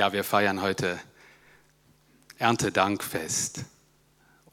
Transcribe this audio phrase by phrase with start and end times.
[0.00, 0.98] Ja, wir feiern heute
[2.38, 3.66] Erntedankfest.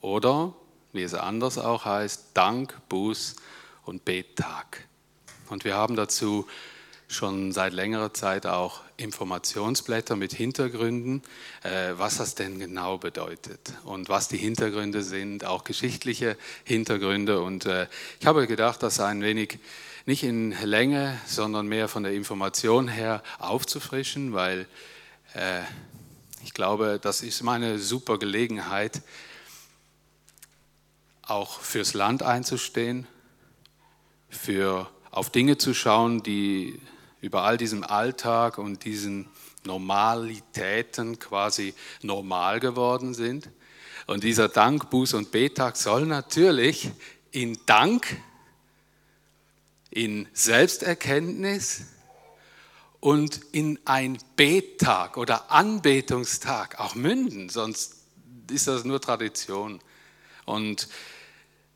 [0.02, 0.54] Oder,
[0.92, 3.38] wie es anders auch heißt, Dank, Buß
[3.86, 4.86] und Bettag.
[5.50, 6.46] Und wir haben dazu
[7.08, 11.22] schon seit längerer Zeit auch Informationsblätter mit Hintergründen,
[11.64, 16.36] äh, was das denn genau bedeutet und was die Hintergründe sind, auch geschichtliche
[16.66, 17.42] Hintergründe.
[17.42, 17.88] Und äh,
[18.20, 19.60] ich habe gedacht, das ein wenig
[20.06, 24.68] nicht in Länge, sondern mehr von der Information her aufzufrischen, weil
[25.34, 25.62] äh,
[26.44, 29.02] ich glaube, das ist meine super Gelegenheit,
[31.22, 33.06] auch fürs Land einzustehen,
[34.30, 36.80] für auf Dinge zu schauen, die
[37.22, 39.28] über all diesem Alltag und diesen
[39.66, 43.50] Normalitäten quasi normal geworden sind.
[44.06, 46.90] Und dieser Dank, Buß- und Betag soll natürlich
[47.32, 48.22] in Dank,
[49.90, 51.88] in Selbsterkenntnis
[53.08, 57.96] und in ein Bettag oder Anbetungstag auch münden, sonst
[58.52, 59.80] ist das nur Tradition.
[60.44, 60.90] Und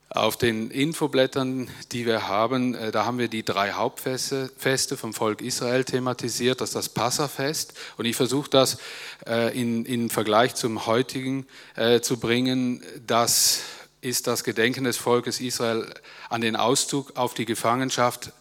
[0.10, 5.40] auf den Infoblättern, die wir haben, äh, da haben wir die drei Hauptfeste vom Volk
[5.42, 6.60] Israel thematisiert.
[6.60, 7.76] Das ist das Passafest.
[7.96, 8.78] Und ich versuche das
[9.26, 12.84] äh, in, in Vergleich zum heutigen äh, zu bringen.
[13.08, 13.62] Das
[14.02, 15.94] ist das Gedenken des Volkes Israel
[16.28, 18.34] an den Auszug auf die Gefangenschaft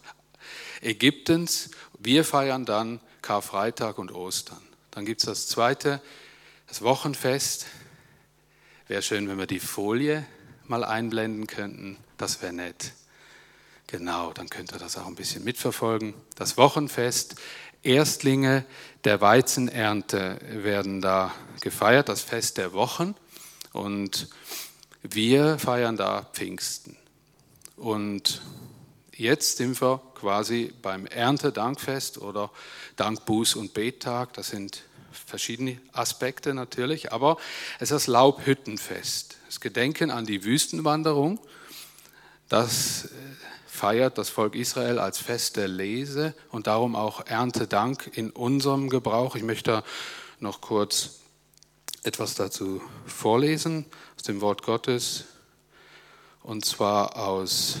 [0.81, 1.69] Ägyptens.
[2.03, 4.61] Wir feiern dann Karfreitag und Ostern.
[4.89, 6.01] Dann gibt es das zweite,
[6.67, 7.67] das Wochenfest.
[8.87, 10.25] Wäre schön, wenn wir die Folie
[10.65, 12.93] mal einblenden könnten, das wäre nett.
[13.85, 16.15] Genau, dann könnt ihr das auch ein bisschen mitverfolgen.
[16.35, 17.35] Das Wochenfest,
[17.83, 18.65] Erstlinge
[19.03, 23.13] der Weizenernte werden da gefeiert, das Fest der Wochen.
[23.73, 24.27] Und
[25.03, 26.97] wir feiern da Pfingsten.
[27.75, 28.41] Und
[29.15, 32.51] jetzt sind wir quasi beim Erntedankfest oder
[32.97, 34.33] Dankbuß- und Bettag.
[34.33, 37.37] Das sind verschiedene Aspekte natürlich, aber
[37.77, 41.37] es ist das Laubhüttenfest das Gedenken an die Wüstenwanderung,
[42.47, 43.09] das äh,
[43.67, 49.35] feiert das Volk Israel als Fest der Lese und darum auch Erntedank in unserem Gebrauch.
[49.35, 49.83] Ich möchte
[50.39, 51.19] noch kurz
[52.03, 53.85] etwas dazu vorlesen
[54.15, 55.25] aus dem Wort Gottes
[56.41, 57.75] und zwar aus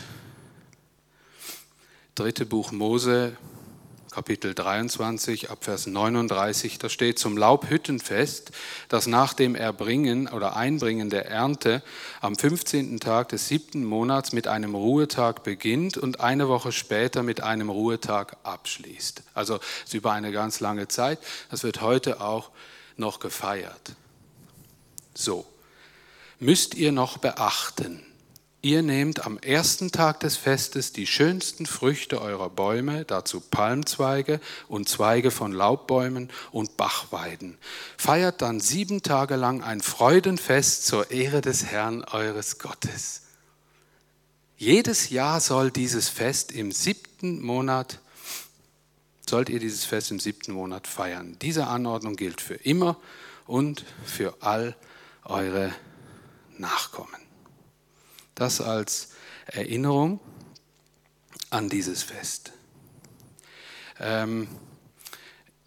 [2.15, 2.43] 3.
[2.43, 3.37] Buch Mose,
[4.11, 8.51] Kapitel 23 ab Vers 39, da steht zum Laubhüttenfest,
[8.89, 11.81] das nach dem Erbringen oder Einbringen der Ernte
[12.19, 12.99] am 15.
[12.99, 18.35] Tag des siebten Monats mit einem Ruhetag beginnt und eine Woche später mit einem Ruhetag
[18.43, 19.23] abschließt.
[19.33, 21.17] Also es ist über eine ganz lange Zeit.
[21.49, 22.49] Das wird heute auch
[22.97, 23.93] noch gefeiert.
[25.13, 25.45] So,
[26.39, 28.05] müsst ihr noch beachten,
[28.63, 34.87] Ihr nehmt am ersten Tag des Festes die schönsten Früchte eurer Bäume, dazu Palmzweige und
[34.87, 37.57] Zweige von Laubbäumen und Bachweiden.
[37.97, 43.23] Feiert dann sieben Tage lang ein Freudenfest zur Ehre des Herrn eures Gottes.
[44.57, 47.97] Jedes Jahr soll dieses Fest im siebten Monat,
[49.27, 51.35] sollt ihr dieses Fest im siebten Monat feiern.
[51.41, 52.97] Diese Anordnung gilt für immer
[53.47, 54.75] und für all
[55.23, 55.73] eure
[56.59, 57.20] Nachkommen.
[58.41, 59.09] Das als
[59.45, 60.19] Erinnerung
[61.51, 62.53] an dieses Fest.
[63.99, 64.47] Ähm,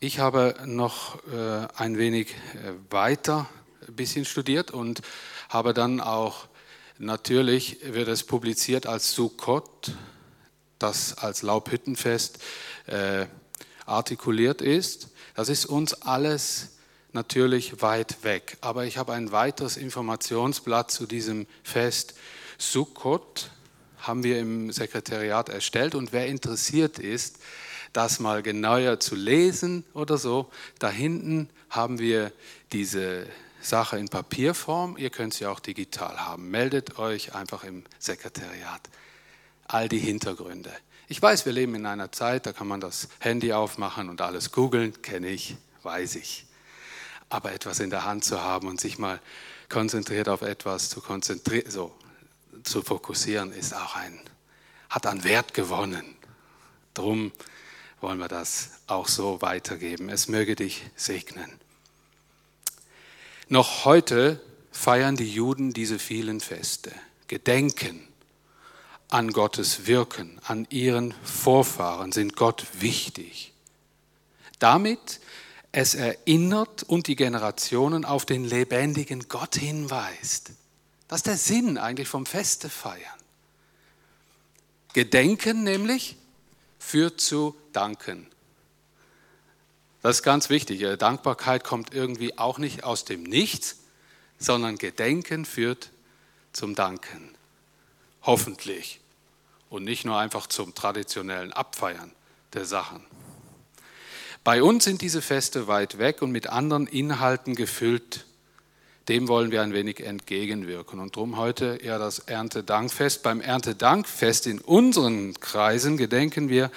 [0.00, 3.48] ich habe noch äh, ein wenig äh, weiter
[3.86, 5.02] ein bisschen studiert und
[5.48, 6.48] habe dann auch,
[6.98, 9.92] natürlich wird es publiziert als Sukkot,
[10.80, 12.40] das als Laubhüttenfest
[12.86, 13.26] äh,
[13.86, 15.10] artikuliert ist.
[15.36, 16.70] Das ist uns alles
[17.12, 18.58] natürlich weit weg.
[18.62, 22.14] Aber ich habe ein weiteres Informationsblatt zu diesem Fest
[22.58, 23.50] Sukkot
[23.98, 27.38] haben wir im Sekretariat erstellt und wer interessiert ist,
[27.92, 32.32] das mal genauer zu lesen oder so, da hinten haben wir
[32.72, 33.26] diese
[33.60, 34.96] Sache in Papierform.
[34.98, 36.50] Ihr könnt sie auch digital haben.
[36.50, 38.80] Meldet euch einfach im Sekretariat.
[39.66, 40.70] All die Hintergründe.
[41.08, 44.52] Ich weiß, wir leben in einer Zeit, da kann man das Handy aufmachen und alles
[44.52, 46.46] googeln, kenne ich, weiß ich.
[47.28, 49.20] Aber etwas in der Hand zu haben und sich mal
[49.68, 51.92] konzentriert auf etwas zu konzentrieren, so
[52.62, 54.18] zu fokussieren, ist auch ein,
[54.88, 56.04] hat an Wert gewonnen.
[56.94, 57.32] Drum
[58.00, 60.08] wollen wir das auch so weitergeben.
[60.08, 61.50] Es möge dich segnen.
[63.48, 64.40] Noch heute
[64.70, 66.92] feiern die Juden diese vielen Feste,
[67.28, 68.06] gedenken
[69.10, 73.52] an Gottes Wirken, an ihren Vorfahren, sind Gott wichtig.
[74.58, 75.20] Damit
[75.72, 80.52] es erinnert und die Generationen auf den lebendigen Gott hinweist.
[81.08, 83.00] Das ist der Sinn eigentlich vom Feste feiern.
[84.92, 86.16] Gedenken nämlich
[86.78, 88.28] führt zu Danken.
[90.02, 90.84] Das ist ganz wichtig.
[90.98, 93.78] Dankbarkeit kommt irgendwie auch nicht aus dem Nichts,
[94.38, 95.90] sondern Gedenken führt
[96.52, 97.34] zum Danken.
[98.22, 99.00] Hoffentlich.
[99.70, 102.12] Und nicht nur einfach zum traditionellen Abfeiern
[102.52, 103.04] der Sachen.
[104.44, 108.26] Bei uns sind diese Feste weit weg und mit anderen Inhalten gefüllt.
[109.08, 110.98] Dem wollen wir ein wenig entgegenwirken.
[110.98, 113.22] Und darum heute eher das Erntedankfest.
[113.22, 116.70] Beim Erntedankfest in unseren Kreisen gedenken wir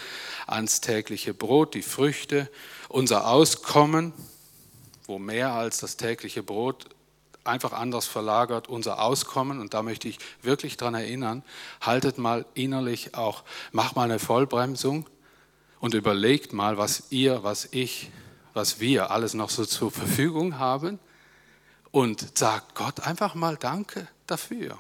[0.46, 2.50] ans tägliche Brot, die Früchte,
[2.90, 4.12] unser Auskommen,
[5.06, 6.88] wo mehr als das tägliche Brot
[7.46, 9.62] einfach anders verlagert, unser Auskommen.
[9.62, 11.44] Und da möchte ich wirklich daran erinnern,
[11.80, 15.08] haltet mal innerlich auch, macht mal eine Vollbremsung
[15.80, 18.12] und überlegt mal, was ihr, was ich,
[18.54, 21.00] was wir alles noch so zur Verfügung haben
[21.92, 24.78] und sagt Gott einfach mal Danke dafür.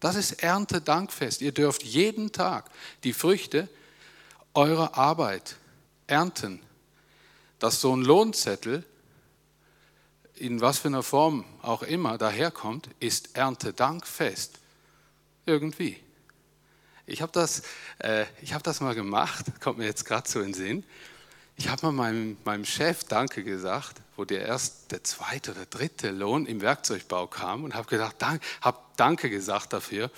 [0.00, 1.40] Das ist Erntedankfest.
[1.40, 2.70] Ihr dürft jeden Tag
[3.04, 3.68] die Früchte
[4.52, 5.56] eurer Arbeit
[6.06, 6.60] ernten.
[7.58, 8.84] Dass so ein Lohnzettel
[10.36, 14.58] in was für einer Form auch immer daherkommt, ist Erntedankfest.
[15.46, 16.00] Irgendwie.
[17.06, 17.62] Ich habe das,
[17.98, 20.84] äh, hab das mal gemacht, kommt mir jetzt gerade so in den Sinn.
[21.56, 26.10] Ich habe mal meinem, meinem Chef Danke gesagt, wo der erst der zweite oder dritte
[26.10, 30.10] Lohn im Werkzeugbau kam und habe gedacht, dank, habe Danke gesagt dafür.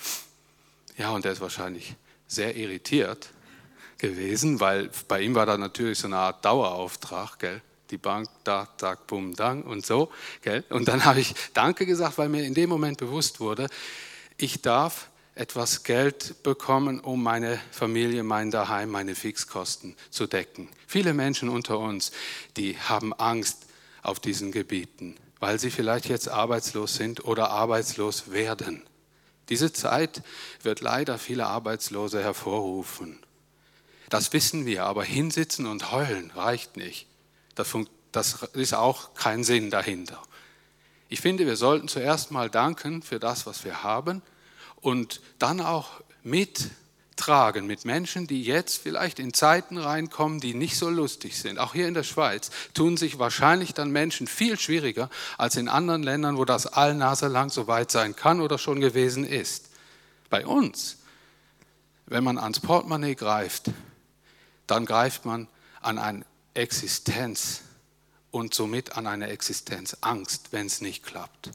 [0.96, 1.94] Ja, und der ist wahrscheinlich
[2.26, 3.28] sehr irritiert
[3.98, 7.62] gewesen, weil bei ihm war da natürlich so eine Art Dauerauftrag, gell?
[7.90, 10.10] Die Bank, da, zack, bum, dang und so,
[10.42, 10.64] gell?
[10.70, 13.68] Und dann habe ich Danke gesagt, weil mir in dem Moment bewusst wurde,
[14.36, 20.68] ich darf etwas Geld bekommen, um meine Familie, mein Daheim, meine Fixkosten zu decken.
[20.86, 22.10] Viele Menschen unter uns,
[22.56, 23.66] die haben Angst
[24.02, 28.82] auf diesen Gebieten, weil sie vielleicht jetzt arbeitslos sind oder arbeitslos werden.
[29.50, 30.22] Diese Zeit
[30.62, 33.18] wird leider viele Arbeitslose hervorrufen.
[34.08, 37.08] Das wissen wir, aber hinsitzen und heulen reicht nicht.
[37.54, 40.22] Das ist auch kein Sinn dahinter.
[41.10, 44.22] Ich finde, wir sollten zuerst mal danken für das, was wir haben
[44.86, 50.88] und dann auch mittragen mit Menschen, die jetzt vielleicht in Zeiten reinkommen, die nicht so
[50.88, 51.58] lustig sind.
[51.58, 56.04] Auch hier in der Schweiz tun sich wahrscheinlich dann Menschen viel schwieriger als in anderen
[56.04, 59.70] Ländern, wo das allnase lang so weit sein kann oder schon gewesen ist.
[60.30, 60.98] Bei uns,
[62.06, 63.72] wenn man ans Portemonnaie greift,
[64.68, 65.48] dann greift man
[65.80, 66.24] an eine
[66.54, 67.62] Existenz
[68.30, 71.50] und somit an eine Existenzangst, wenn es nicht klappt.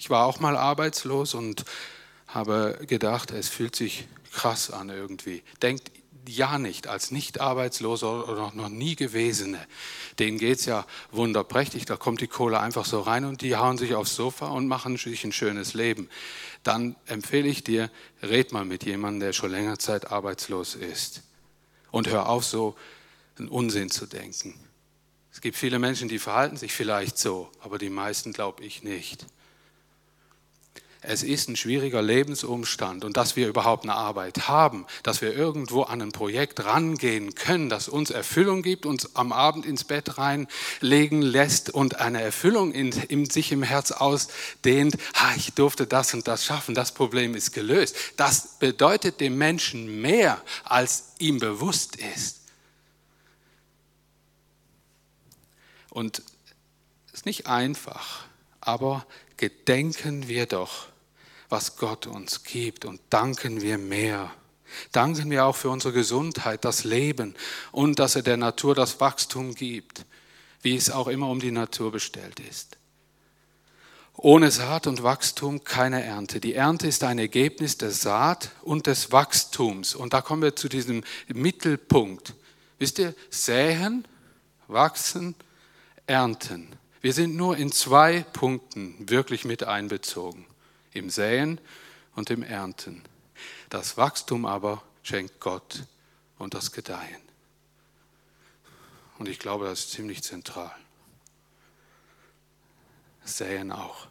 [0.00, 1.66] Ich war auch mal arbeitslos und
[2.26, 5.42] habe gedacht, es fühlt sich krass an irgendwie.
[5.60, 5.92] Denkt
[6.26, 9.58] ja nicht als nicht arbeitsloser oder noch nie gewesene.
[10.18, 11.84] Denen geht es ja wunderprächtig.
[11.84, 14.96] Da kommt die Kohle einfach so rein und die hauen sich aufs Sofa und machen
[14.96, 16.08] sich ein schönes Leben.
[16.62, 17.90] Dann empfehle ich dir,
[18.22, 21.24] red mal mit jemandem, der schon länger Zeit arbeitslos ist.
[21.90, 22.74] Und hör auf, so
[23.38, 24.58] einen Unsinn zu denken.
[25.30, 29.26] Es gibt viele Menschen, die verhalten sich vielleicht so, aber die meisten glaube ich nicht
[31.02, 35.82] es ist ein schwieriger Lebensumstand und dass wir überhaupt eine Arbeit haben, dass wir irgendwo
[35.82, 41.22] an ein Projekt rangehen können, das uns Erfüllung gibt, uns am Abend ins Bett reinlegen
[41.22, 46.28] lässt und eine Erfüllung in, in sich im Herz ausdehnt, ha, ich durfte das und
[46.28, 47.96] das schaffen, das Problem ist gelöst.
[48.18, 52.40] Das bedeutet dem Menschen mehr, als ihm bewusst ist.
[55.88, 56.22] Und
[57.08, 58.24] es ist nicht einfach,
[58.60, 59.06] aber
[59.38, 60.89] gedenken wir doch
[61.50, 64.32] was Gott uns gibt und danken wir mehr.
[64.92, 67.34] Danken wir auch für unsere Gesundheit, das Leben
[67.72, 70.06] und dass er der Natur das Wachstum gibt,
[70.62, 72.76] wie es auch immer um die Natur bestellt ist.
[74.16, 76.40] Ohne Saat und Wachstum keine Ernte.
[76.40, 79.94] Die Ernte ist ein Ergebnis der Saat und des Wachstums.
[79.94, 82.34] Und da kommen wir zu diesem Mittelpunkt.
[82.78, 84.06] Wisst ihr, säen,
[84.68, 85.34] wachsen,
[86.06, 86.68] ernten.
[87.00, 90.46] Wir sind nur in zwei Punkten wirklich mit einbezogen
[91.00, 91.60] im Säen
[92.14, 93.02] und im Ernten.
[93.70, 95.84] Das Wachstum aber schenkt Gott
[96.38, 97.22] und das Gedeihen.
[99.18, 100.74] Und ich glaube, das ist ziemlich zentral.
[103.24, 104.06] Säen auch.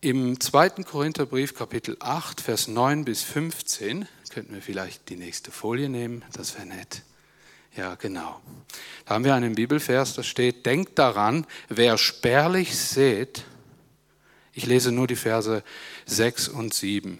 [0.00, 0.70] Im 2.
[0.84, 6.54] Korintherbrief Kapitel 8, Vers 9 bis 15, könnten wir vielleicht die nächste Folie nehmen, das
[6.54, 7.02] wäre nett.
[7.76, 8.40] Ja, genau.
[9.04, 13.44] Da haben wir einen Bibelvers, da steht, denkt daran, wer spärlich sät,
[14.52, 15.62] ich lese nur die Verse
[16.06, 17.18] 6 und 7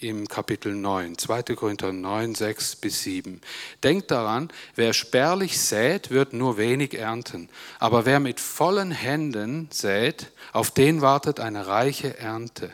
[0.00, 1.42] im Kapitel 9, 2.
[1.54, 3.40] Korinther 9, 6 bis 7.
[3.82, 7.48] Denkt daran, wer spärlich sät, wird nur wenig ernten.
[7.78, 12.72] Aber wer mit vollen Händen sät, auf den wartet eine reiche Ernte.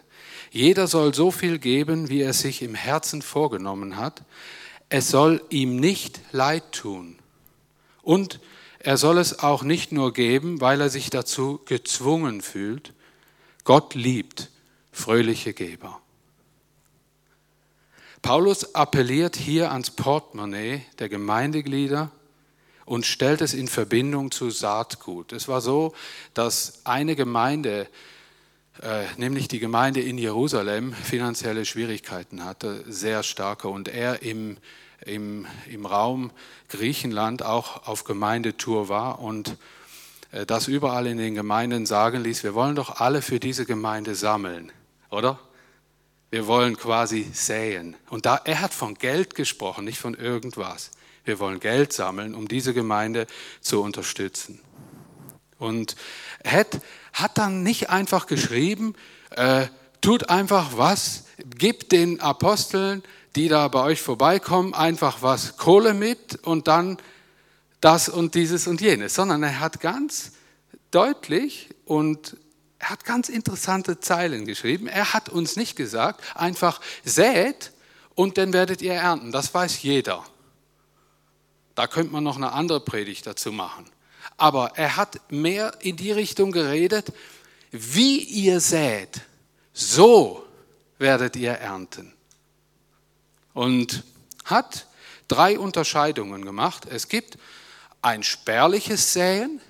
[0.50, 4.22] Jeder soll so viel geben, wie er sich im Herzen vorgenommen hat.
[4.88, 7.18] es soll ihm nicht leid tun.
[8.02, 8.38] Und
[8.78, 12.92] er soll es auch nicht nur geben, weil er sich dazu gezwungen fühlt.
[13.66, 14.48] Gott liebt
[14.92, 16.00] fröhliche Geber.
[18.22, 22.12] Paulus appelliert hier ans Portemonnaie der Gemeindeglieder
[22.84, 25.32] und stellt es in Verbindung zu Saatgut.
[25.32, 25.94] Es war so,
[26.32, 27.88] dass eine Gemeinde,
[28.82, 34.58] äh, nämlich die Gemeinde in Jerusalem, finanzielle Schwierigkeiten hatte, sehr starke, und er im,
[35.04, 36.30] im, im Raum
[36.68, 39.56] Griechenland auch auf Gemeindetour war und
[40.44, 44.70] das überall in den Gemeinden sagen ließ, wir wollen doch alle für diese Gemeinde sammeln,
[45.08, 45.38] oder?
[46.30, 47.96] Wir wollen quasi säen.
[48.10, 50.90] Und da, er hat von Geld gesprochen, nicht von irgendwas.
[51.24, 53.26] Wir wollen Geld sammeln, um diese Gemeinde
[53.60, 54.60] zu unterstützen.
[55.58, 55.96] Und
[56.40, 56.66] er
[57.12, 58.94] hat, dann nicht einfach geschrieben,
[59.30, 59.66] äh,
[60.00, 61.24] tut einfach was,
[61.56, 63.02] gebt den Aposteln,
[63.36, 66.98] die da bei euch vorbeikommen, einfach was Kohle mit und dann
[67.80, 70.32] das und dieses und jenes, sondern er hat ganz
[70.90, 72.36] deutlich und
[72.78, 74.86] er hat ganz interessante Zeilen geschrieben.
[74.86, 77.72] Er hat uns nicht gesagt, einfach sät
[78.14, 79.32] und dann werdet ihr ernten.
[79.32, 80.24] Das weiß jeder.
[81.74, 83.86] Da könnte man noch eine andere Predigt dazu machen.
[84.36, 87.12] Aber er hat mehr in die Richtung geredet,
[87.70, 89.20] wie ihr sät,
[89.72, 90.44] so
[90.98, 92.12] werdet ihr ernten.
[93.52, 94.04] Und
[94.44, 94.86] hat
[95.28, 96.86] drei Unterscheidungen gemacht.
[96.86, 97.38] Es gibt
[98.06, 99.60] ein spärliches Säen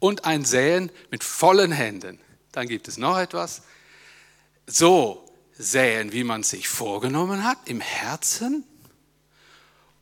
[0.00, 2.20] und ein Säen mit vollen Händen.
[2.52, 3.62] Dann gibt es noch etwas.
[4.66, 5.26] So
[5.56, 8.64] säen, wie man sich vorgenommen hat, im Herzen.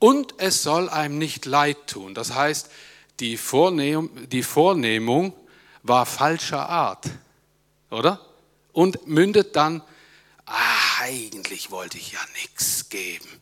[0.01, 2.15] Und es soll einem nicht leid tun.
[2.15, 2.69] Das heißt,
[3.21, 5.33] die, Vornehm, die Vornehmung
[5.85, 7.09] war falscher Art,
[7.91, 8.21] oder?
[8.73, 9.83] Und mündet dann,
[10.47, 13.41] ah, eigentlich wollte ich ja nichts geben.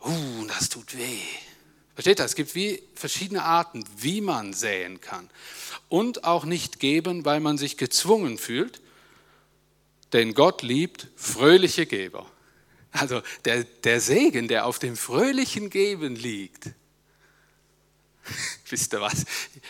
[0.00, 1.22] Uh, das tut weh.
[1.94, 2.24] Versteht ihr?
[2.24, 5.30] Es gibt wie verschiedene Arten, wie man säen kann
[5.88, 8.80] und auch nicht geben, weil man sich gezwungen fühlt,
[10.12, 12.30] denn Gott liebt fröhliche Geber.
[12.90, 16.70] Also der, der Segen, der auf dem fröhlichen Geben liegt.
[18.68, 19.24] Wisst ihr was?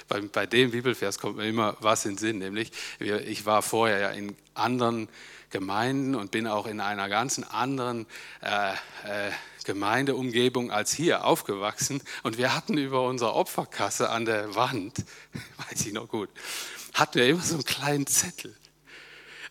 [0.08, 3.98] Bei, bei, dem Bibelvers kommt mir immer was in den Sinn, nämlich ich war vorher
[3.98, 5.08] ja in anderen
[5.54, 8.06] Gemeinden und bin auch in einer ganzen anderen
[8.42, 9.30] äh, äh,
[9.64, 15.04] Gemeindeumgebung als hier aufgewachsen und wir hatten über unsere Opferkasse an der Wand,
[15.68, 16.28] weiß ich noch gut,
[16.92, 18.56] hatten wir immer so einen kleinen Zettel.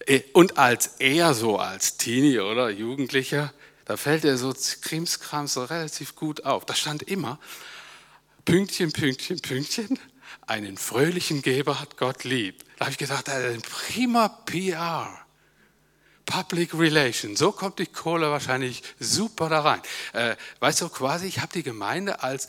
[0.05, 3.53] Äh, und als er so als Teenie oder Jugendlicher,
[3.85, 6.65] da fällt er so Krimskrams so relativ gut auf.
[6.65, 7.39] Da stand immer
[8.43, 9.97] Pünktchen, Pünktchen, Pünktchen,
[10.47, 12.61] einen fröhlichen Geber hat Gott lieb.
[12.77, 15.22] Da habe ich gedacht, ein prima PR.
[16.25, 17.39] Public Relations.
[17.39, 19.81] So kommt die Kohle wahrscheinlich super da rein.
[20.13, 22.47] Äh, weißt du, quasi, ich habe die Gemeinde als,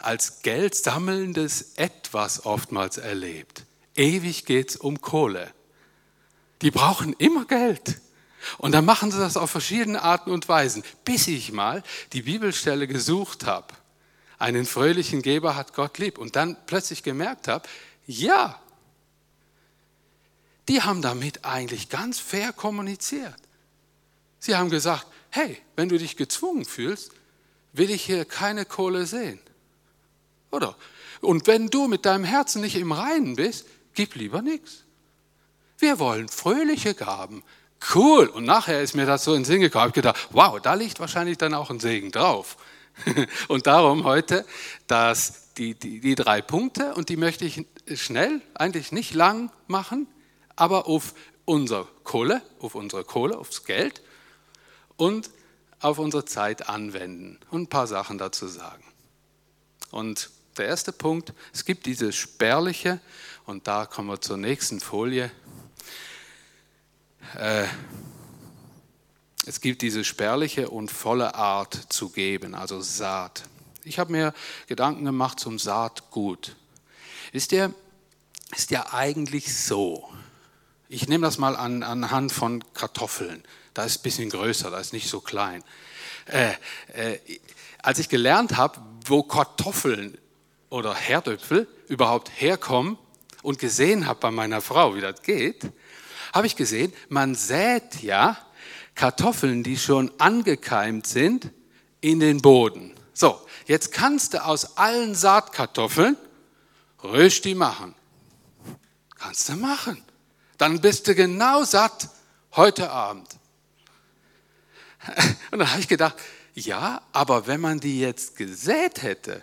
[0.00, 3.64] als Geld sammelndes Etwas oftmals erlebt.
[3.94, 5.52] Ewig geht es um Kohle.
[6.62, 8.00] Die brauchen immer Geld.
[8.58, 12.88] Und dann machen sie das auf verschiedene Arten und Weisen, bis ich mal die Bibelstelle
[12.88, 13.74] gesucht habe.
[14.38, 16.18] Einen fröhlichen Geber hat Gott lieb.
[16.18, 17.68] Und dann plötzlich gemerkt habe,
[18.06, 18.60] ja,
[20.68, 23.36] die haben damit eigentlich ganz fair kommuniziert.
[24.38, 27.12] Sie haben gesagt, hey, wenn du dich gezwungen fühlst,
[27.72, 29.40] will ich hier keine Kohle sehen.
[30.50, 30.76] Oder?
[31.20, 34.84] Und wenn du mit deinem Herzen nicht im Reinen bist, gib lieber nichts.
[35.78, 37.42] Wir wollen fröhliche Gaben.
[37.94, 38.26] Cool.
[38.26, 39.82] Und nachher ist mir das so in den Sinn gekommen.
[39.82, 42.56] Ich habe gedacht, wow, da liegt wahrscheinlich dann auch ein Segen drauf.
[43.48, 44.44] Und darum heute
[44.86, 50.06] dass die, die, die drei Punkte, und die möchte ich schnell, eigentlich nicht lang machen
[50.56, 54.02] aber auf unsere Kohle, auf unsere Kohle, aufs Geld
[54.96, 55.30] und
[55.80, 58.84] auf unsere Zeit anwenden und ein paar Sachen dazu sagen.
[59.90, 63.00] Und der erste Punkt, es gibt diese spärliche,
[63.46, 65.30] und da kommen wir zur nächsten Folie.
[67.36, 67.66] Äh,
[69.44, 73.44] es gibt diese spärliche und volle Art zu geben, also Saat.
[73.82, 74.34] Ich habe mir
[74.68, 76.54] Gedanken gemacht zum Saatgut.
[77.32, 77.70] Ist ja,
[78.54, 80.08] ist ja eigentlich so,
[80.92, 83.42] ich nehme das mal an, anhand von Kartoffeln.
[83.72, 85.64] Da ist ein bisschen größer, da ist nicht so klein.
[86.26, 86.52] Äh,
[86.92, 87.18] äh,
[87.82, 90.18] als ich gelernt habe, wo Kartoffeln
[90.68, 92.98] oder Herdöpfel überhaupt herkommen
[93.42, 95.62] und gesehen habe bei meiner Frau, wie das geht,
[96.34, 98.36] habe ich gesehen, man sät ja
[98.94, 101.50] Kartoffeln, die schon angekeimt sind,
[102.02, 102.92] in den Boden.
[103.14, 106.18] So, jetzt kannst du aus allen Saatkartoffeln
[107.02, 107.94] Rösti machen.
[109.18, 110.02] Kannst du machen
[110.62, 112.08] dann bist du genau satt
[112.54, 113.26] heute Abend.
[115.50, 116.14] Und dann habe ich gedacht,
[116.54, 119.42] ja, aber wenn man die jetzt gesät hätte,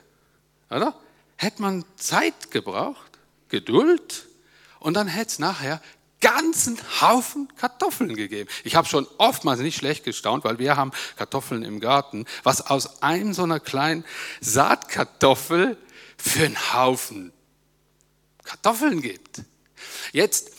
[0.69, 0.95] oder?
[1.35, 4.27] Hätte man Zeit gebraucht, Geduld
[4.79, 5.81] und dann hätte es nachher
[6.21, 8.49] ganzen Haufen Kartoffeln gegeben.
[8.63, 13.01] Ich habe schon oftmals nicht schlecht gestaunt, weil wir haben Kartoffeln im Garten, was aus
[13.01, 14.05] einem so einer kleinen
[14.39, 15.75] Saatkartoffel
[16.17, 17.33] für einen Haufen
[18.43, 19.41] Kartoffeln gibt.
[20.13, 20.51] Jetzt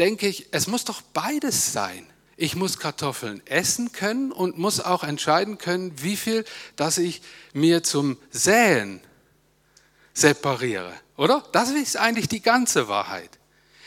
[0.00, 2.06] denke ich, es muss doch beides sein.
[2.36, 7.20] Ich muss Kartoffeln essen können und muss auch entscheiden können, wie viel, dass ich
[7.52, 9.02] mir zum Säen
[10.14, 11.44] separiere, oder?
[11.52, 13.30] Das ist eigentlich die ganze Wahrheit.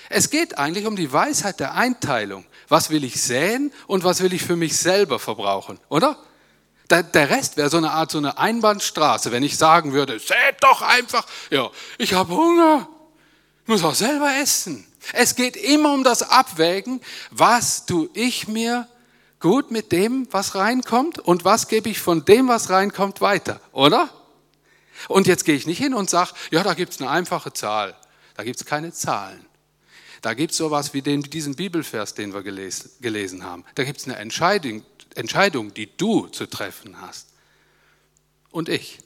[0.10, 2.46] Es geht eigentlich um die Weisheit der Einteilung.
[2.67, 6.20] Was will ich säen und was will ich für mich selber verbrauchen, oder?
[6.91, 10.84] Der Rest wäre so eine Art, so eine Einbahnstraße, wenn ich sagen würde, sät doch
[10.84, 12.88] einfach, ja, ich habe Hunger,
[13.63, 14.86] ich muss auch selber essen.
[15.12, 18.88] Es geht immer um das Abwägen, was tue ich mir
[19.39, 24.10] gut mit dem, was reinkommt und was gebe ich von dem, was reinkommt, weiter, oder?
[25.10, 27.95] Und jetzt gehe ich nicht hin und sage, ja, da gibt es eine einfache Zahl.
[28.36, 29.45] Da gibt es keine Zahlen.
[30.22, 33.65] Da gibt es sowas wie den, diesen Bibelvers, den wir gelesen, gelesen haben.
[33.75, 37.27] Da gibt es eine Entscheidung, Entscheidung, die du zu treffen hast.
[38.50, 39.00] Und ich.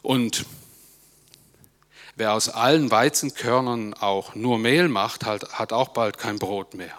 [0.00, 0.46] Und
[2.20, 6.94] wer aus allen Weizenkörnern auch nur Mehl macht, hat, auch bald kein Brot mehr.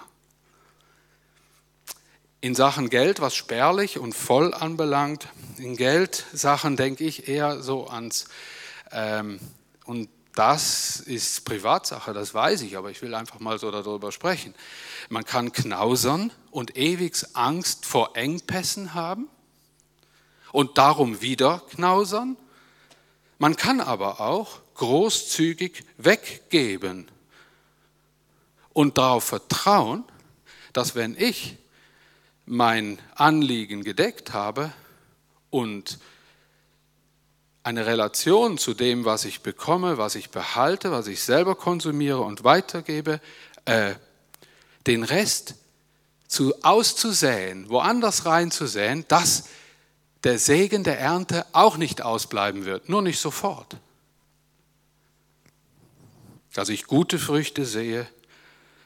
[2.42, 5.28] In Sachen Geld, was spärlich und voll anbelangt,
[5.60, 8.26] in Geldsachen denke ich eher so ans,
[8.92, 9.40] ähm,
[9.86, 14.56] und das ist Privatsache, das weiß ich, aber ich will einfach mal so darüber sprechen.
[15.10, 19.30] Man kann knausern und ewig Angst vor Engpässen haben
[20.52, 22.38] und darum wieder knausern.
[23.42, 27.08] Man kann aber auch großzügig weggeben
[28.72, 30.04] und darauf vertrauen,
[30.74, 31.58] dass wenn ich
[32.46, 34.72] mein Anliegen gedeckt habe
[35.50, 35.98] und
[37.64, 42.44] eine Relation zu dem, was ich bekomme, was ich behalte, was ich selber konsumiere und
[42.44, 43.20] weitergebe,
[43.66, 43.96] äh,
[44.86, 45.56] den Rest
[46.28, 49.46] zu, auszusäen, woanders reinzusäen, dass
[50.24, 53.78] der Segen der Ernte auch nicht ausbleiben wird, nur nicht sofort.
[56.54, 58.08] Dass ich gute Früchte sehe,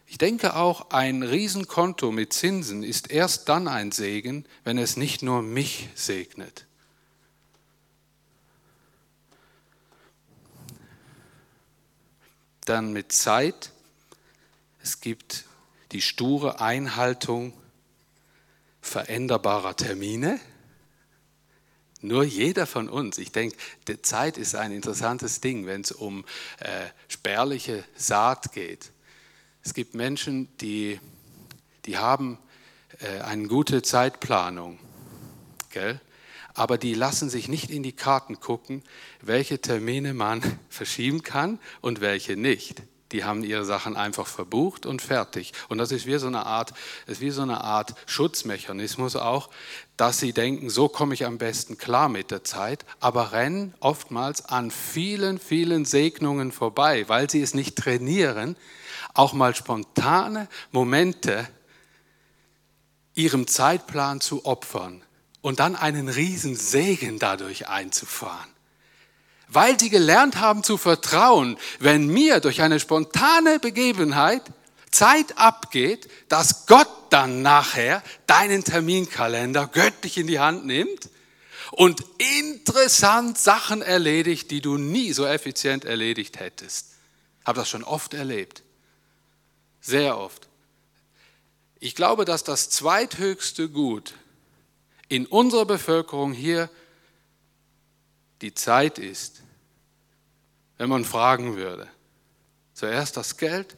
[0.07, 5.23] ich denke auch, ein Riesenkonto mit Zinsen ist erst dann ein Segen, wenn es nicht
[5.23, 6.67] nur mich segnet.
[12.65, 13.71] Dann mit Zeit.
[14.81, 15.45] Es gibt
[15.91, 17.53] die sture Einhaltung
[18.81, 20.39] veränderbarer Termine.
[22.05, 26.23] Nur jeder von uns, ich denke, die Zeit ist ein interessantes Ding, wenn es um
[26.59, 28.91] äh, spärliche Saat geht.
[29.63, 30.99] Es gibt Menschen, die,
[31.85, 32.37] die haben
[32.99, 34.77] äh, eine gute Zeitplanung,
[35.71, 35.99] gell?
[36.53, 38.83] aber die lassen sich nicht in die Karten gucken,
[39.21, 42.83] welche Termine man verschieben kann und welche nicht.
[43.15, 45.53] Die haben ihre Sachen einfach verbucht und fertig.
[45.69, 46.73] Und das ist wie so eine Art,
[47.07, 49.49] ist wie so eine Art Schutzmechanismus auch,
[49.95, 54.43] dass sie denken, so komme ich am besten klar mit der Zeit, aber rennen oftmals
[54.43, 58.57] an vielen, vielen Segnungen vorbei, weil sie es nicht trainieren,
[59.13, 61.47] auch mal spontane Momente
[63.13, 65.05] ihrem Zeitplan zu opfern
[65.39, 68.54] und dann einen riesen Segen dadurch einzufahren.
[69.55, 74.41] Weil sie gelernt haben zu vertrauen, wenn mir durch eine spontane Begebenheit
[74.91, 81.09] Zeit abgeht, dass Gott dann nachher deinen Terminkalender göttlich in die Hand nimmt
[81.71, 82.03] und
[82.41, 86.91] interessant Sachen erledigt, die du nie so effizient erledigt hättest.
[87.45, 88.61] Habe das schon oft erlebt.
[89.79, 90.49] Sehr oft.
[91.79, 94.15] Ich glaube, dass das zweithöchste Gut
[95.07, 96.69] in unserer Bevölkerung hier
[98.41, 99.43] die Zeit ist,
[100.77, 101.87] wenn man fragen würde.
[102.73, 103.77] Zuerst das Geld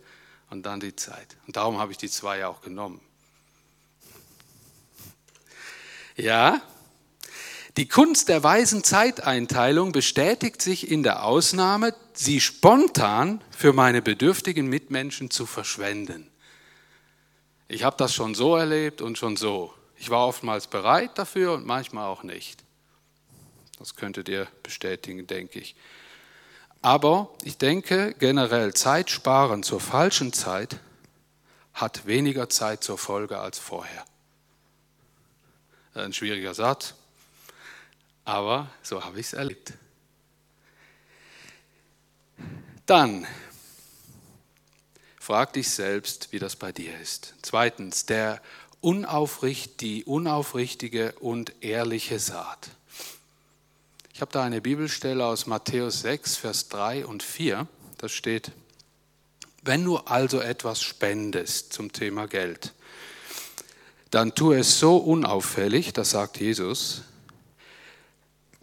[0.49, 1.38] und dann die Zeit.
[1.45, 3.01] Und darum habe ich die zwei auch genommen.
[6.15, 6.62] Ja,
[7.77, 14.65] die Kunst der weisen Zeiteinteilung bestätigt sich in der Ausnahme, sie spontan für meine bedürftigen
[14.65, 16.27] Mitmenschen zu verschwenden.
[17.67, 19.75] Ich habe das schon so erlebt und schon so.
[19.95, 22.63] Ich war oftmals bereit dafür und manchmal auch nicht.
[23.77, 25.75] Das könntet ihr bestätigen, denke ich.
[26.81, 30.79] Aber ich denke generell, Zeit sparen zur falschen Zeit
[31.73, 34.05] hat weniger Zeit zur Folge als vorher.
[35.93, 36.93] Ein schwieriger Satz,
[38.25, 39.73] aber so habe ich es erlebt.
[42.85, 43.27] Dann
[45.19, 47.33] frag dich selbst, wie das bei dir ist.
[47.41, 48.41] Zweitens, der
[48.79, 52.69] unaufricht, die unaufrichtige und ehrliche Saat.
[54.17, 57.67] Ich habe da eine Bibelstelle aus Matthäus 6, Vers 3 und 4.
[57.99, 58.51] Da steht,
[59.62, 62.73] wenn du also etwas spendest zum Thema Geld,
[64.10, 67.03] dann tu es so unauffällig, das sagt Jesus,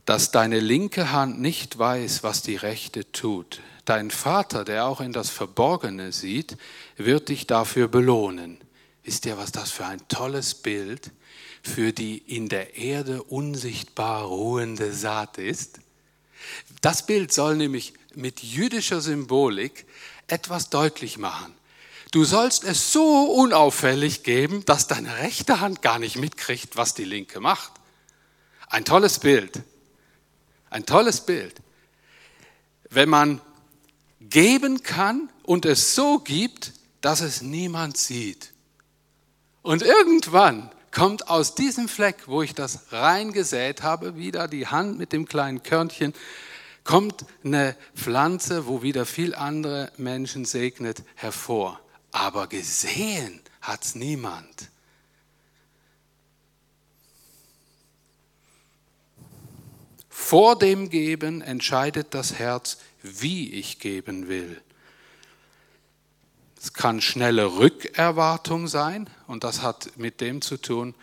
[0.05, 3.61] dass deine linke Hand nicht weiß, was die rechte tut.
[3.85, 6.57] Dein Vater, der auch in das Verborgene sieht,
[6.97, 8.59] wird dich dafür belohnen.
[9.05, 11.13] Wisst ihr, was das für ein tolles Bild
[11.67, 15.81] für die in der Erde unsichtbar ruhende Saat ist?
[16.81, 19.87] Das Bild soll nämlich mit jüdischer Symbolik
[20.27, 21.55] etwas deutlich machen.
[22.11, 27.05] Du sollst es so unauffällig geben, dass deine rechte Hand gar nicht mitkriegt, was die
[27.05, 27.73] linke macht.
[28.69, 29.63] Ein tolles Bild.
[30.71, 31.57] Ein tolles Bild.
[32.91, 33.41] Wenn man
[34.21, 38.53] geben kann und es so gibt, dass es niemand sieht.
[39.63, 45.13] Und irgendwann kommt aus diesem Fleck, wo ich das reingesät habe, wieder die Hand mit
[45.13, 46.15] dem kleinen Körnchen,
[46.85, 51.81] kommt eine Pflanze, wo wieder viel andere Menschen segnet, hervor.
[52.13, 54.71] Aber gesehen hat es niemand.
[60.09, 64.63] Vor dem Geben entscheidet das Herz, wie ich geben will.
[66.63, 70.95] Es kann schnelle Rückerwartung sein und das hat mit dem zu tun.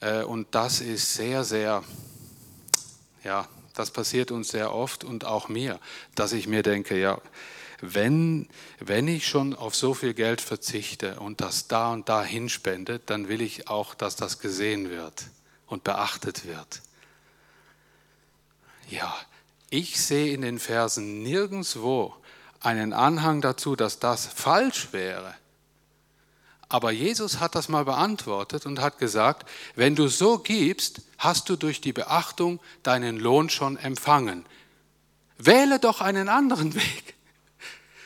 [0.00, 1.82] Äh, und das ist sehr, sehr,
[3.24, 5.80] ja, das passiert uns sehr oft und auch mir,
[6.14, 7.20] dass ich mir denke, ja,
[7.80, 8.48] wenn,
[8.78, 13.28] wenn ich schon auf so viel Geld verzichte und das da und da hinspende, dann
[13.28, 15.24] will ich auch, dass das gesehen wird
[15.66, 16.82] und beachtet wird.
[18.88, 19.12] Ja,
[19.68, 22.14] ich sehe in den Versen nirgendwo
[22.60, 25.34] einen Anhang dazu, dass das falsch wäre.
[26.72, 31.56] Aber Jesus hat das mal beantwortet und hat gesagt, wenn du so gibst, hast du
[31.56, 34.46] durch die Beachtung deinen Lohn schon empfangen.
[35.36, 37.14] Wähle doch einen anderen Weg.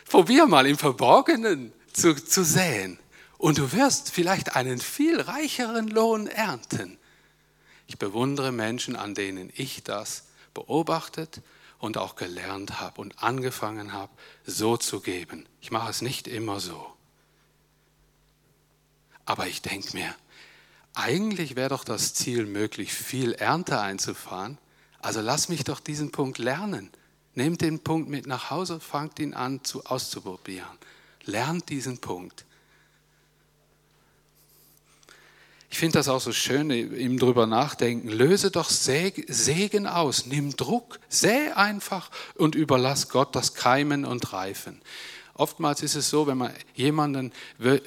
[0.09, 2.99] Probier mal im Verborgenen zu, zu säen
[3.39, 6.99] und du wirst vielleicht einen viel reicheren Lohn ernten.
[7.87, 10.25] Ich bewundere Menschen, an denen ich das
[10.55, 11.41] beobachtet
[11.79, 14.11] und auch gelernt habe und angefangen habe,
[14.45, 15.47] so zu geben.
[15.61, 16.96] Ich mache es nicht immer so.
[19.27, 20.15] Aber ich denke mir,
[20.95, 24.57] eigentlich wäre doch das Ziel, möglich viel Ernte einzufahren.
[25.01, 26.91] Also lass mich doch diesen Punkt lernen.
[27.35, 30.79] Nehmt den Punkt mit nach Hause, fangt ihn an zu, auszuprobieren.
[31.25, 32.47] Lernt diesen Punkt.
[35.69, 38.09] Ich finde das auch so schön, ihm drüber nachdenken.
[38.09, 44.81] Löse doch Segen aus, nimm Druck, säh einfach und überlass Gott das Keimen und Reifen.
[45.39, 47.31] Oftmals ist es so, wenn man jemanden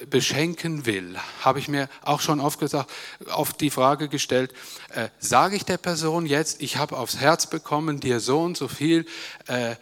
[0.08, 2.88] beschenken will, habe ich mir auch schon oft gesagt,
[3.26, 4.54] oft die Frage gestellt,
[4.90, 8.68] äh, sage ich der Person jetzt, ich habe aufs Herz bekommen, dir so und so
[8.68, 9.04] viel
[9.48, 9.74] äh,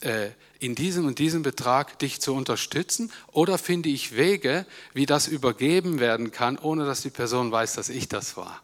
[0.00, 5.28] äh, in diesem und diesem Betrag dich zu unterstützen oder finde ich Wege, wie das
[5.28, 8.62] übergeben werden kann, ohne dass die Person weiß, dass ich das war?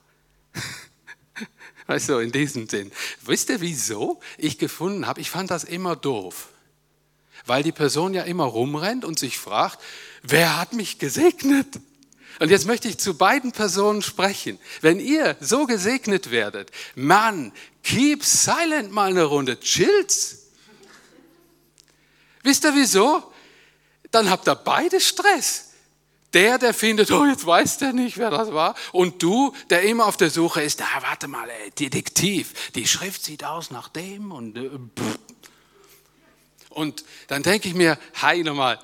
[1.87, 2.91] Weißt du, in diesem Sinn.
[3.23, 5.21] Wisst ihr, wieso ich gefunden habe?
[5.21, 6.49] Ich fand das immer doof.
[7.49, 9.81] Weil die Person ja immer rumrennt und sich fragt,
[10.23, 11.81] wer hat mich gesegnet?
[12.41, 14.59] Und jetzt möchte ich zu beiden Personen sprechen.
[14.81, 20.47] Wenn ihr so gesegnet werdet, Mann, keep silent mal eine Runde, chillt's.
[22.43, 23.33] Wisst ihr wieso?
[24.11, 25.65] Dann habt ihr beide Stress.
[26.35, 28.75] Der, der findet, oh, jetzt weiß der nicht, wer das war.
[28.93, 33.25] Und du, der immer auf der Suche ist, ah, warte mal, ey, Detektiv, die Schrift
[33.25, 34.69] sieht aus nach dem und äh,
[36.79, 38.79] Und dann denke ich mir, hi nochmal,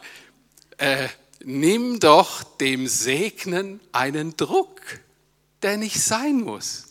[0.79, 1.07] äh,
[1.45, 4.81] nimm doch dem Segnen einen Druck,
[5.63, 6.87] der nicht sein muss.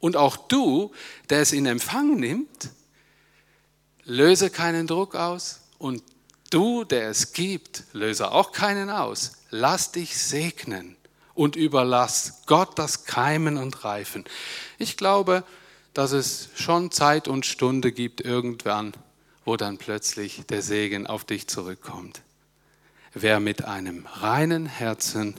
[0.00, 0.90] Und auch du,
[1.28, 2.70] der es in Empfang nimmt,
[4.02, 6.02] löse keinen Druck aus, und
[6.50, 9.34] du, der es gibt, löse auch keinen aus.
[9.50, 10.96] Lass dich segnen
[11.34, 14.24] und überlass Gott das Keimen und Reifen.
[14.78, 15.44] Ich glaube,
[15.94, 18.94] dass es schon Zeit und Stunde gibt irgendwann,
[19.50, 22.22] wo dann plötzlich der Segen auf dich zurückkommt.
[23.14, 25.34] Wer mit einem reinen Herzen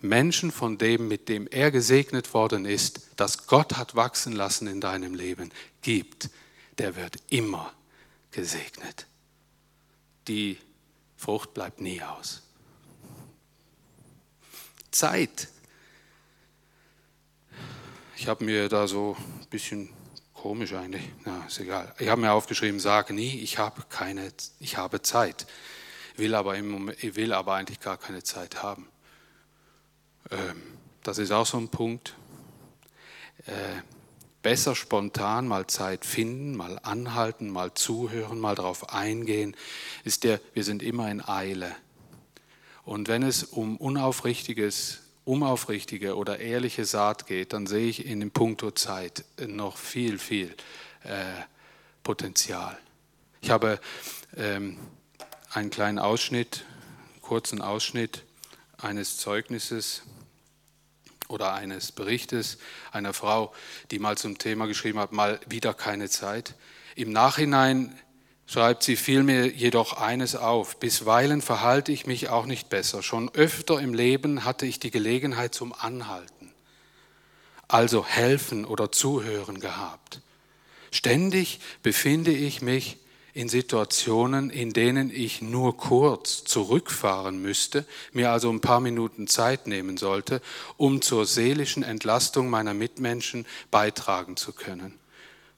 [0.00, 4.80] Menschen von dem, mit dem er gesegnet worden ist, das Gott hat wachsen lassen in
[4.80, 5.50] deinem Leben,
[5.82, 6.30] gibt,
[6.78, 7.70] der wird immer
[8.30, 9.06] gesegnet
[10.26, 10.56] die
[11.18, 12.42] Frucht bleibt nie aus.
[14.90, 15.48] Zeit.
[18.16, 19.90] Ich habe mir da so ein bisschen
[20.40, 21.92] komisch eigentlich, na, ist egal.
[21.98, 25.46] Ich habe mir aufgeschrieben, sage nie, ich habe keine, ich habe Zeit.
[26.16, 28.88] Will aber im Moment, will aber eigentlich gar keine Zeit haben.
[30.30, 30.62] Ähm,
[31.02, 32.14] das ist auch so ein Punkt.
[33.46, 33.82] Äh,
[34.42, 39.56] besser spontan mal Zeit finden, mal anhalten, mal zuhören, mal darauf eingehen,
[40.04, 41.74] ist der, wir sind immer in Eile.
[42.84, 48.30] Und wenn es um unaufrichtiges, unaufrichtige oder ehrliche Saat geht, dann sehe ich in dem
[48.30, 50.54] Punkto Zeit noch viel, viel
[51.04, 51.42] äh,
[52.02, 52.78] Potenzial.
[53.42, 53.78] Ich habe
[54.36, 54.78] ähm,
[55.52, 56.64] einen kleinen Ausschnitt,
[57.20, 58.24] kurzen Ausschnitt
[58.78, 60.02] eines Zeugnisses
[61.28, 62.56] oder eines Berichtes
[62.90, 63.52] einer Frau,
[63.90, 66.54] die mal zum Thema geschrieben hat, mal wieder keine Zeit.
[66.94, 67.98] Im Nachhinein
[68.48, 73.02] schreibt sie vielmehr jedoch eines auf, bisweilen verhalte ich mich auch nicht besser.
[73.02, 76.50] Schon öfter im Leben hatte ich die Gelegenheit zum Anhalten,
[77.68, 80.22] also helfen oder zuhören gehabt.
[80.90, 82.96] Ständig befinde ich mich
[83.34, 89.66] in Situationen, in denen ich nur kurz zurückfahren müsste, mir also ein paar Minuten Zeit
[89.66, 90.40] nehmen sollte,
[90.78, 94.98] um zur seelischen Entlastung meiner Mitmenschen beitragen zu können.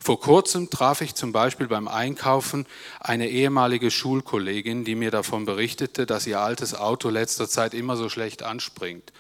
[0.03, 2.67] Vor kurzem traf ich zum Beispiel beim Einkaufen
[3.01, 8.09] eine ehemalige Schulkollegin, die mir davon berichtete, dass ihr altes Auto letzter Zeit immer so
[8.09, 9.13] schlecht anspringt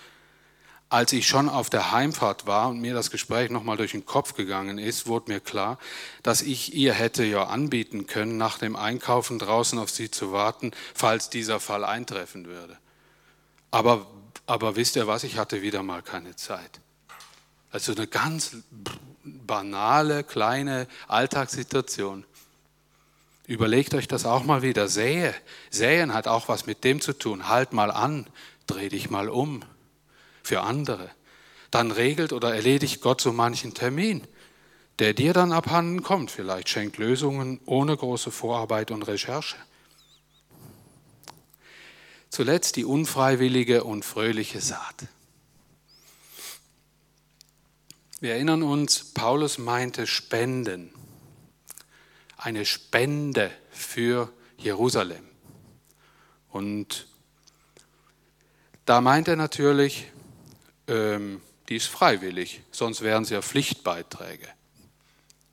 [0.90, 4.34] als ich schon auf der Heimfahrt war und mir das Gespräch nochmal durch den Kopf
[4.34, 5.78] gegangen ist, wurde mir klar,
[6.24, 10.72] dass ich ihr hätte ja anbieten können, nach dem Einkaufen draußen auf sie zu warten,
[10.92, 12.76] falls dieser Fall eintreffen würde.
[13.70, 14.04] Aber,
[14.46, 16.80] aber wisst ihr was, ich hatte wieder mal keine Zeit.
[17.70, 18.56] Also eine ganz
[19.24, 22.24] banale, kleine Alltagssituation.
[23.46, 24.88] Überlegt euch das auch mal wieder.
[24.88, 25.34] Sähe.
[25.70, 27.48] Säen hat auch was mit dem zu tun.
[27.48, 28.26] Halt mal an,
[28.66, 29.62] dreh dich mal um
[30.42, 31.10] für andere,
[31.70, 34.26] dann regelt oder erledigt Gott so manchen Termin,
[34.98, 36.30] der dir dann abhanden kommt.
[36.30, 39.56] Vielleicht schenkt Lösungen ohne große Vorarbeit und Recherche.
[42.28, 45.06] Zuletzt die unfreiwillige und fröhliche Saat.
[48.20, 50.92] Wir erinnern uns, Paulus meinte Spenden,
[52.36, 55.24] eine Spende für Jerusalem.
[56.50, 57.06] Und
[58.84, 60.06] da meint er natürlich
[60.86, 64.48] ähm, die ist freiwillig, sonst wären es ja Pflichtbeiträge.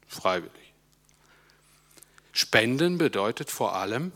[0.08, 0.74] Freiwillig.
[2.32, 4.12] Spenden bedeutet vor allem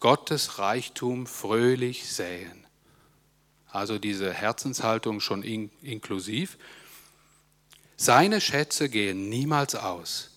[0.00, 2.66] Gottes Reichtum fröhlich säen.
[3.68, 6.58] Also diese Herzenshaltung schon in, inklusiv.
[7.96, 10.30] Seine Schätze gehen niemals aus.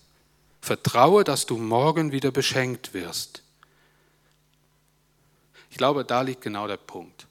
[0.62, 3.42] Vertraue, dass du morgen wieder beschenkt wirst.
[5.70, 7.26] Ich glaube, da liegt genau der Punkt.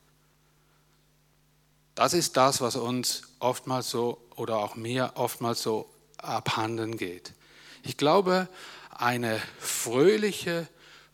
[1.96, 7.34] Das ist das, was uns oftmals so oder auch mir oftmals so abhanden geht.
[7.84, 8.48] Ich glaube,
[8.92, 10.68] eine fröhliche,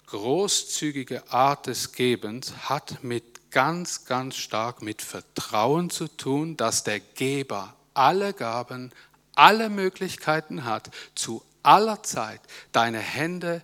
[0.07, 6.99] großzügige Art des Gebens hat mit ganz, ganz stark mit Vertrauen zu tun, dass der
[6.99, 8.91] Geber alle Gaben,
[9.35, 13.61] alle Möglichkeiten hat, zu aller Zeit deine Hände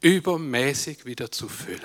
[0.00, 1.80] übermäßig wieder zu füllen.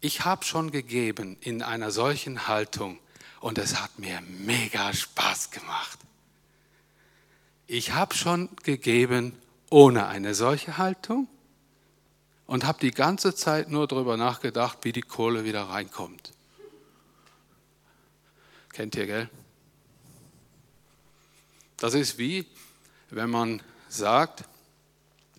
[0.00, 2.98] Ich habe schon gegeben in einer solchen Haltung
[3.40, 5.98] und es hat mir mega Spaß gemacht.
[7.66, 9.38] Ich habe schon gegeben
[9.70, 11.28] ohne eine solche Haltung
[12.46, 16.32] und habe die ganze Zeit nur darüber nachgedacht, wie die Kohle wieder reinkommt.
[18.72, 19.30] Kennt ihr, gell?
[21.82, 22.46] Das ist wie,
[23.10, 24.44] wenn man sagt,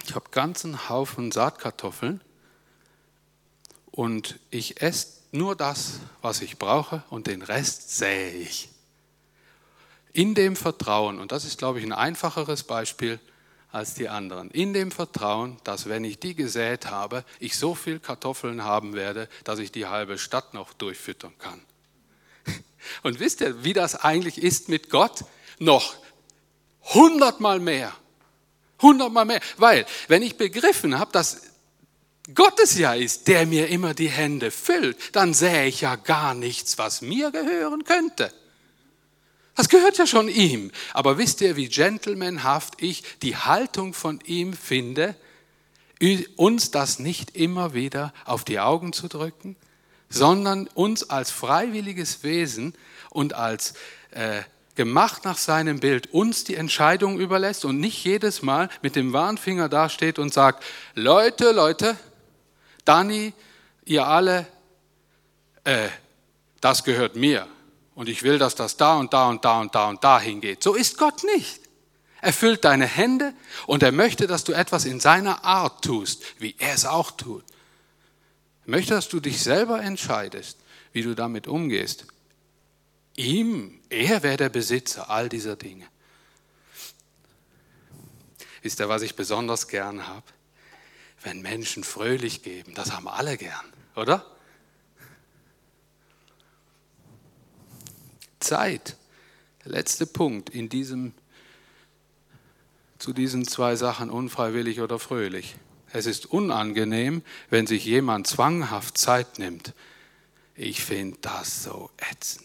[0.03, 2.19] ich habe ganzen Haufen Saatkartoffeln
[3.91, 8.67] und ich esse nur das, was ich brauche und den Rest sähe ich.
[10.12, 13.21] In dem Vertrauen, und das ist, glaube ich, ein einfacheres Beispiel
[13.71, 18.01] als die anderen, in dem Vertrauen, dass wenn ich die gesät habe, ich so viel
[18.01, 21.62] Kartoffeln haben werde, dass ich die halbe Stadt noch durchfüttern kann.
[23.01, 25.23] Und wisst ihr, wie das eigentlich ist mit Gott?
[25.58, 26.03] Noch
[26.93, 27.93] hundertmal mehr.
[28.82, 29.41] Hundertmal mehr.
[29.58, 31.41] Weil, wenn ich begriffen habe, dass
[32.34, 36.78] Gottes ja ist, der mir immer die Hände füllt, dann sähe ich ja gar nichts,
[36.78, 38.34] was mir gehören könnte.
[39.56, 40.72] Das gehört ja schon ihm.
[40.93, 45.15] Aber wisst ihr, wie gentlemanhaft ich die Haltung von ihm finde,
[46.36, 49.56] uns das nicht immer wieder auf die Augen zu drücken,
[50.10, 52.74] sondern uns als freiwilliges Wesen
[53.10, 53.74] und als
[54.12, 54.41] äh,
[54.75, 59.69] gemacht nach seinem Bild uns die Entscheidung überlässt und nicht jedes Mal mit dem Warnfinger
[59.69, 60.63] dasteht und sagt,
[60.95, 61.95] Leute, Leute,
[62.86, 63.33] Dani,
[63.86, 64.47] ihr alle,
[65.63, 65.89] äh,
[66.62, 67.47] das gehört mir
[67.95, 70.63] und ich will, dass das da und da und da und da und da hingeht.
[70.63, 71.62] So ist Gott nicht.
[72.21, 73.33] Er füllt deine Hände
[73.67, 77.43] und er möchte, dass du etwas in seiner Art tust, wie er es auch tut.
[78.65, 80.57] Er möchte, dass du dich selber entscheidest,
[80.93, 82.05] wie du damit umgehst.
[83.17, 85.88] Ihm, er wäre der Besitzer all dieser Dinge.
[88.62, 90.25] Wisst ihr, was ich besonders gern habe?
[91.21, 94.25] Wenn Menschen fröhlich geben, das haben alle gern, oder?
[98.39, 98.97] Zeit.
[99.63, 101.13] Der letzte Punkt in diesem,
[102.99, 105.56] zu diesen zwei Sachen, unfreiwillig oder fröhlich.
[105.91, 109.73] Es ist unangenehm, wenn sich jemand zwanghaft Zeit nimmt.
[110.56, 112.42] Ich finde das so ätzend.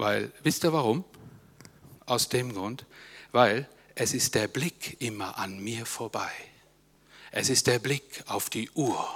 [0.00, 1.04] Weil, wisst ihr warum?
[2.06, 2.86] Aus dem Grund,
[3.32, 6.30] weil es ist der Blick immer an mir vorbei.
[7.32, 9.06] Es ist der Blick auf die Uhr.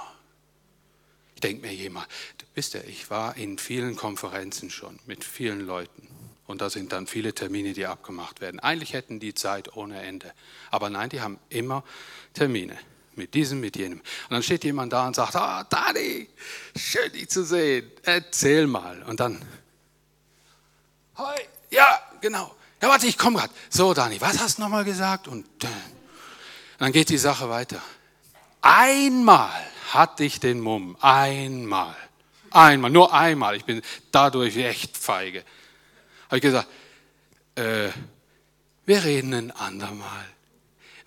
[1.33, 2.07] Ich denke mir jemand,
[2.53, 6.07] wisst ihr, ich war in vielen Konferenzen schon mit vielen Leuten.
[6.45, 8.59] Und da sind dann viele Termine, die abgemacht werden.
[8.59, 10.31] Eigentlich hätten die Zeit ohne Ende.
[10.69, 11.83] Aber nein, die haben immer
[12.35, 12.77] Termine.
[13.15, 14.01] Mit diesem, mit jenem.
[14.01, 16.27] Und dann steht jemand da und sagt, ah, oh, Dani,
[16.77, 17.89] schön dich zu sehen.
[18.03, 19.01] Erzähl mal.
[19.03, 19.41] Und dann,
[21.17, 22.55] hi, ja, genau.
[22.81, 23.53] Ja, warte, ich komme gerade.
[23.69, 25.27] So, Dani, was hast du nochmal gesagt?
[25.27, 25.45] Und
[26.77, 27.81] dann geht die Sache weiter.
[28.61, 29.51] Einmal
[29.91, 30.97] hatte ich den Mumm.
[30.99, 31.95] Einmal.
[32.51, 33.55] Einmal, nur einmal.
[33.55, 35.43] Ich bin dadurch echt feige.
[36.27, 36.67] Habe ich gesagt,
[37.55, 37.89] äh,
[38.85, 40.25] wir reden ein andermal,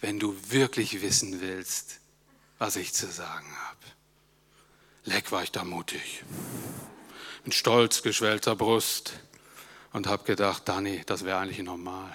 [0.00, 2.00] wenn du wirklich wissen willst,
[2.58, 3.78] was ich zu sagen habe.
[5.04, 6.24] Leck war ich da mutig.
[7.44, 9.14] Mit stolz geschwellter Brust
[9.92, 12.10] und habe gedacht, Dani, das wäre eigentlich normal.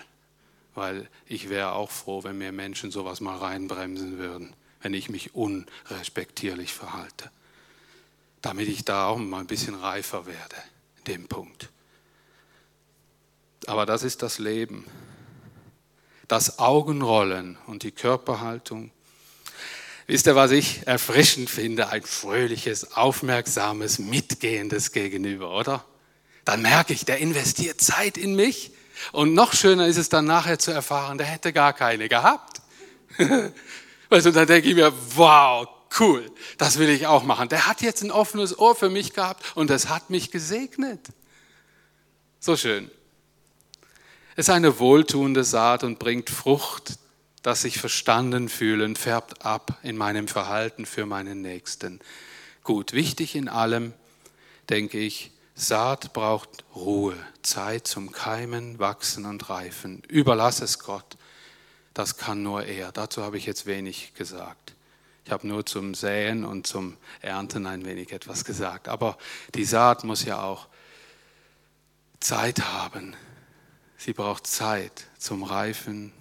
[0.75, 5.35] Weil ich wäre auch froh, wenn mir Menschen sowas mal reinbremsen würden, wenn ich mich
[5.35, 7.31] unrespektierlich verhalte.
[8.41, 10.55] Damit ich da auch mal ein bisschen reifer werde,
[10.97, 11.69] in dem Punkt.
[13.67, 14.85] Aber das ist das Leben.
[16.27, 18.91] Das Augenrollen und die Körperhaltung.
[20.07, 21.89] Wisst ihr, was ich erfrischend finde?
[21.89, 25.85] Ein fröhliches, aufmerksames, mitgehendes Gegenüber, oder?
[26.45, 28.71] Dann merke ich, der investiert Zeit in mich.
[29.11, 32.61] Und noch schöner ist es dann nachher zu erfahren, der hätte gar keine gehabt.
[33.17, 33.51] du,
[34.09, 35.67] dann denke ich mir, wow,
[35.99, 37.49] cool, das will ich auch machen.
[37.49, 41.07] Der hat jetzt ein offenes Ohr für mich gehabt und es hat mich gesegnet.
[42.39, 42.89] So schön.
[44.35, 46.97] Es ist eine wohltuende Saat und bringt Frucht,
[47.43, 51.99] das sich verstanden fühlen, färbt ab in meinem Verhalten für meinen Nächsten.
[52.63, 53.93] Gut, wichtig in allem,
[54.69, 60.01] denke ich, Saat braucht Ruhe, Zeit zum Keimen, Wachsen und Reifen.
[60.07, 61.17] Überlass es Gott.
[61.93, 62.91] Das kann nur er.
[62.91, 64.73] Dazu habe ich jetzt wenig gesagt.
[65.25, 68.87] Ich habe nur zum Säen und zum Ernten ein wenig etwas gesagt.
[68.87, 69.17] Aber
[69.53, 70.67] die Saat muss ja auch
[72.19, 73.15] Zeit haben.
[73.95, 76.11] Sie braucht Zeit zum Reifen.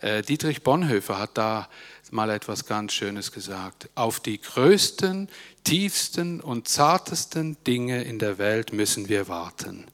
[0.00, 1.68] Äh, Dietrich Bonhoeffer hat da
[2.12, 3.88] mal etwas ganz Schönes gesagt.
[3.94, 5.28] Auf die größten,
[5.64, 9.86] tiefsten und zartesten Dinge in der Welt müssen wir warten.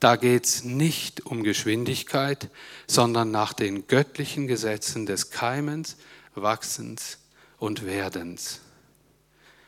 [0.00, 2.50] Da geht es nicht um Geschwindigkeit,
[2.86, 5.96] sondern nach den göttlichen Gesetzen des Keimens,
[6.34, 7.18] Wachsens
[7.58, 8.60] und Werdens.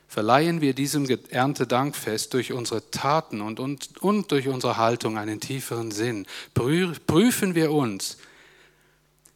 [0.06, 5.90] Verleihen wir diesem Erntedankfest durch unsere Taten und, und, und durch unsere Haltung einen tieferen
[5.90, 6.26] Sinn.
[6.54, 8.16] Prüfen wir uns,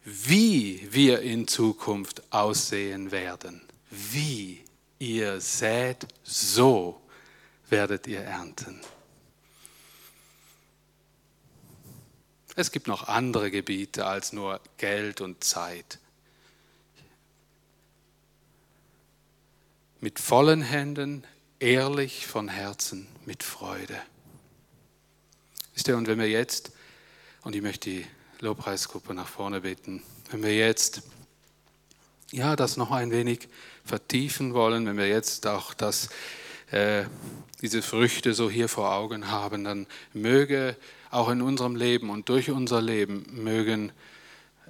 [0.05, 3.61] wie wir in Zukunft aussehen werden.
[3.89, 4.63] Wie
[4.99, 7.01] ihr sät, so
[7.69, 8.79] werdet ihr ernten.
[12.55, 15.99] Es gibt noch andere Gebiete als nur Geld und Zeit.
[19.99, 21.25] Mit vollen Händen,
[21.59, 23.99] ehrlich von Herzen, mit Freude.
[25.73, 26.71] Wisst ihr, und wenn wir jetzt,
[27.41, 28.07] und ich möchte die
[28.39, 31.03] Lobpreisgruppe nach vorne bitten, wenn wir jetzt
[32.31, 33.47] ja, das noch ein wenig
[33.83, 36.09] vertiefen wollen, wenn wir jetzt auch das,
[36.71, 37.05] äh,
[37.61, 40.75] diese Früchte so hier vor Augen haben, dann möge
[41.11, 43.91] auch in unserem Leben und durch unser Leben mögen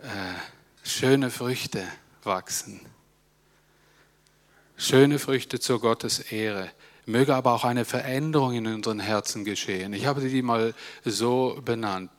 [0.02, 1.84] äh, schöne Früchte
[2.24, 2.82] wachsen.
[4.78, 6.70] Schöne Früchte zur Gottes Ehre.
[7.06, 9.94] Möge aber auch eine Veränderung in unseren Herzen geschehen.
[9.94, 10.74] Ich habe die mal
[11.06, 12.12] so benannt.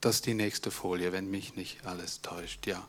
[0.00, 2.86] Das ist die nächste Folie, wenn mich nicht alles täuscht, ja.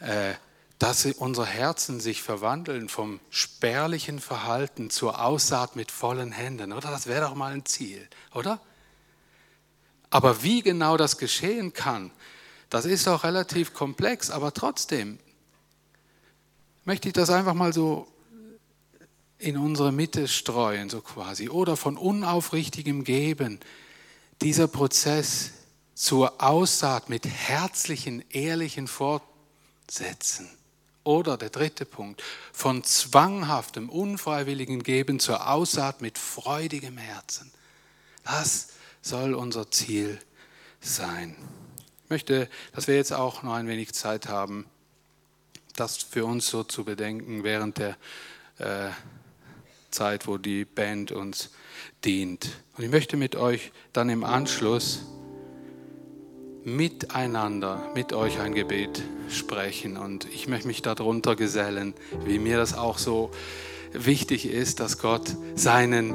[0.00, 0.34] Äh,
[0.78, 6.90] dass unsere Herzen sich verwandeln vom spärlichen Verhalten zur Aussaat mit vollen Händen, oder?
[6.90, 8.60] Das wäre doch mal ein Ziel, oder?
[10.10, 12.10] Aber wie genau das geschehen kann,
[12.70, 15.18] das ist auch relativ komplex, aber trotzdem
[16.84, 18.06] möchte ich das einfach mal so
[19.38, 23.60] in unsere Mitte streuen, so quasi, oder von unaufrichtigem Geben.
[24.42, 25.52] Dieser Prozess
[25.94, 30.48] zur Aussaat mit herzlichen, ehrlichen Fortsetzen
[31.04, 32.22] Oder der dritte Punkt,
[32.52, 37.52] von zwanghaftem, unfreiwilligen Geben zur Aussaat mit freudigem Herzen.
[38.24, 38.68] Das
[39.02, 40.18] soll unser Ziel
[40.80, 41.36] sein.
[42.04, 44.64] Ich möchte, dass wir jetzt auch noch ein wenig Zeit haben,
[45.76, 47.96] das für uns so zu bedenken während der
[48.58, 48.90] äh,
[49.90, 51.50] Zeit, wo die Band uns
[52.04, 52.48] dient.
[52.76, 55.00] Und ich möchte mit euch dann im Anschluss
[56.64, 59.96] miteinander mit euch ein Gebet sprechen.
[59.96, 61.94] Und ich möchte mich darunter gesellen,
[62.24, 63.30] wie mir das auch so
[63.92, 66.14] wichtig ist, dass Gott seinen,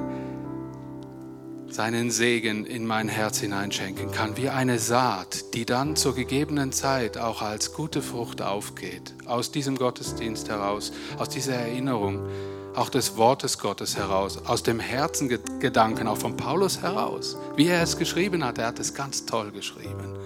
[1.69, 7.17] seinen Segen in mein Herz hineinschenken kann, wie eine Saat, die dann zur gegebenen Zeit
[7.17, 12.27] auch als gute Frucht aufgeht, aus diesem Gottesdienst heraus, aus dieser Erinnerung
[12.75, 17.37] auch des Wortes Gottes heraus, aus dem Herzengedanken, auch von Paulus heraus.
[17.55, 20.18] Wie er es geschrieben hat, er hat es ganz toll geschrieben.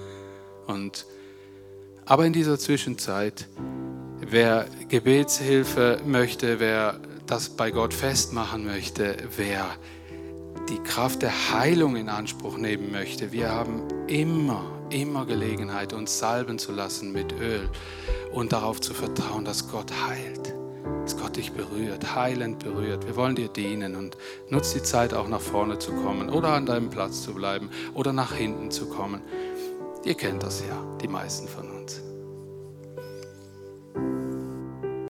[0.68, 1.06] Und,
[2.06, 3.48] aber in dieser Zwischenzeit,
[4.20, 9.66] wer Gebetshilfe möchte, wer das bei Gott festmachen möchte, wer
[10.70, 16.58] die Kraft der Heilung in Anspruch nehmen möchte, wir haben immer, immer Gelegenheit, uns salben
[16.60, 17.70] zu lassen mit Öl
[18.32, 20.54] und darauf zu vertrauen, dass Gott heilt
[21.04, 23.06] dass Gott dich berührt, heilend berührt.
[23.06, 24.18] Wir wollen dir dienen und
[24.50, 28.14] nutz die Zeit auch nach vorne zu kommen oder an deinem Platz zu bleiben oder
[28.14, 29.22] nach hinten zu kommen.
[30.06, 31.73] Ihr kennt das ja, die meisten von uns.